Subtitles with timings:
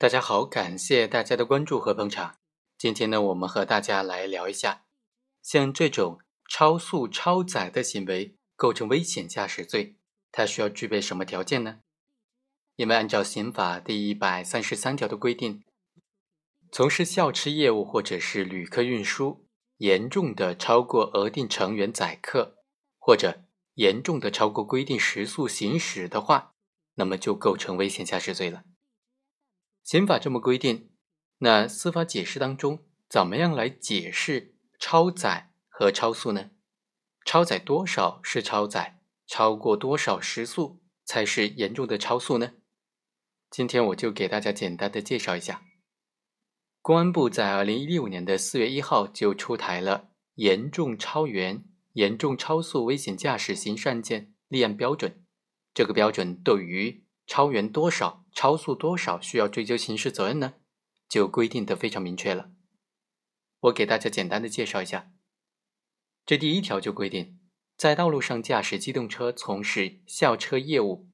[0.00, 2.36] 大家好，感谢大家的关注和捧场。
[2.78, 4.86] 今天呢，我们和大家来聊一下，
[5.42, 9.96] 像这种超速超载的行为构成危险驾驶罪，
[10.32, 11.80] 它需要具备什么条件呢？
[12.76, 15.62] 因为按照刑法第一百三十三条的规定，
[16.72, 19.44] 从事校车业务或者是旅客运输，
[19.76, 22.56] 严重的超过额定成员载客，
[22.98, 23.42] 或者
[23.74, 26.54] 严重的超过规定时速行驶的话，
[26.94, 28.64] 那么就构成危险驾驶罪了。
[29.82, 30.90] 刑法这么规定，
[31.38, 36.50] 那司法解释当中怎么样来解释超载和超速呢？
[37.24, 39.00] 超载多少是超载？
[39.26, 42.54] 超过多少时速才是严重的超速呢？
[43.48, 45.62] 今天我就给大家简单的介绍一下。
[46.82, 49.98] 公安部在二零一六年的四月一号就出台了
[50.34, 55.12] 《严重超员、严重超速危险驾驶刑事案件立案标准》，
[55.72, 60.54] 这个标准对于超员多少、超速多少需要追究刑事责任呢？
[61.08, 62.50] 就规定的非常明确了。
[63.60, 65.12] 我给大家简单的介绍一下。
[66.26, 67.38] 这第一条就规定，
[67.76, 71.08] 在道路上驾驶机动车从事校车业务，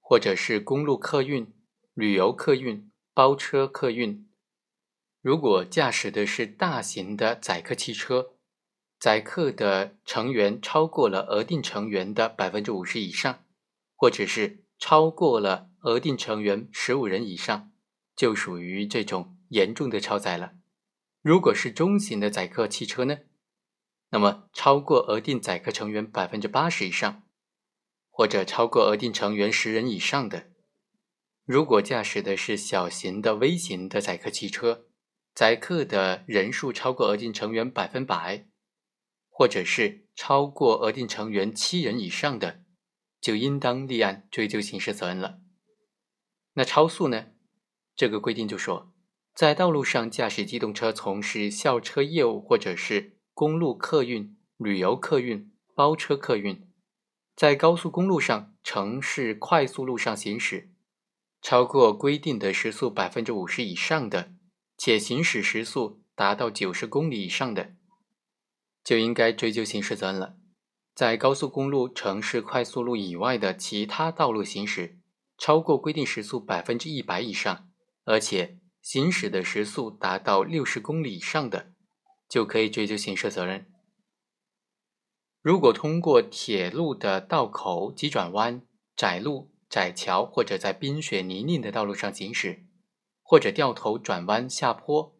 [0.00, 1.54] 或者是公路客运、
[1.94, 4.28] 旅游客运、包车客运，
[5.20, 8.34] 如果驾驶的是大型的载客汽车，
[8.98, 13.44] 载客的成员超过了额定成员的百分之五十以上，
[13.94, 14.58] 或者是。
[14.84, 17.70] 超过了额定成员十五人以上，
[18.16, 20.54] 就属于这种严重的超载了。
[21.20, 23.18] 如果是中型的载客汽车呢，
[24.10, 27.22] 那么超过额定载客成员百分之八十以上，
[28.10, 30.50] 或者超过额定成员十人以上的，
[31.44, 34.86] 如果驾驶的是小型的微型的载客汽车，
[35.32, 38.48] 载客的人数超过额定成员百分百，
[39.30, 42.64] 或者是超过额定成员七人以上的。
[43.22, 45.38] 就应当立案追究刑事责任了。
[46.54, 47.28] 那超速呢？
[47.94, 48.92] 这个规定就说，
[49.32, 56.68] 在道路上驾驶机动车从事校车业务，或者是公路客运、旅游客运、包车客运，
[57.36, 60.70] 在高速公路上、城市快速路上行驶，
[61.40, 64.32] 超过规定的时速百分之五十以上的，
[64.76, 67.74] 且行驶时速达到九十公里以上的，
[68.82, 70.36] 就应该追究刑事责任了。
[70.94, 74.98] 在高速公路、城市快速路以外的其他道路行驶，
[75.38, 77.70] 超过规定时速百分之一百以上，
[78.04, 81.72] 而且行驶的时速达到六十公里以上的，
[82.28, 83.66] 就可以追究刑事责任。
[85.40, 88.62] 如果通过铁路的道口、急转弯、
[88.94, 92.66] 窄路、窄桥，或者在冰雪泥泞的道路上行驶，
[93.22, 95.16] 或者掉头转弯下坡，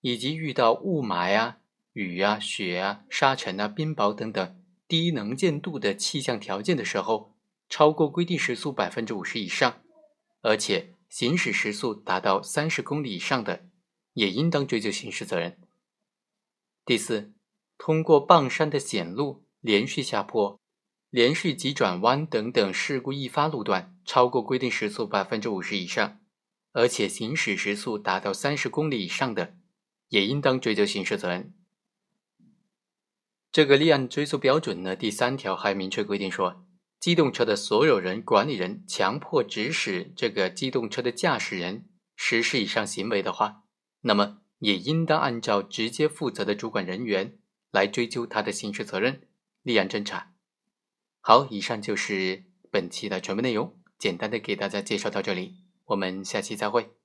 [0.00, 1.58] 以及遇到雾霾啊、
[1.92, 4.59] 雨啊、雪啊、沙尘啊、冰雹等等。
[4.90, 7.36] 低能见度的气象条件的时候，
[7.68, 9.82] 超过规定时速百分之五十以上，
[10.42, 13.68] 而且行驶时速达到三十公里以上的，
[14.14, 15.56] 也应当追究刑事责任。
[16.84, 17.32] 第四，
[17.78, 20.60] 通过傍山的险路、连续下坡、
[21.08, 26.18] 连续急转弯等等事故易发路段，超过规定时速百分之五十以上，
[26.72, 29.54] 而且行驶时速达到三十公里以上的，
[30.08, 31.54] 也应当追究刑事责任。
[33.52, 36.64] 这个立案追诉标准呢，第三条还明确规定说，
[37.00, 43.64] 机动车的所有人、管理人强迫指使这个机动车的驾驶人实施以上行为的话，
[44.02, 47.38] 那么也应当按照直接负责的主管人员
[47.72, 49.22] 来追究他的刑事责任，
[49.62, 50.32] 立案侦查。
[51.20, 55.56] 好，以上就是本期的全部内容，简单的给大家介绍到这里，
[55.86, 56.99] 我们下期再会。